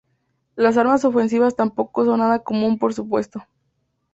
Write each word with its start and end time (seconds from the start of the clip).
Las 0.55 0.77
armas 0.77 1.05
ofensivas 1.05 1.55
tampoco 1.55 2.05
son 2.05 2.21
nada 2.21 2.39
común 2.39 2.79
por 2.79 2.91
supuesto. 2.91 3.45